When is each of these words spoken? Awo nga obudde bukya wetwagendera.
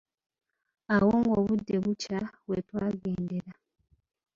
Awo 0.95 1.11
nga 1.19 1.31
obudde 1.39 1.75
bukya 1.83 2.19
wetwagendera. 2.49 3.51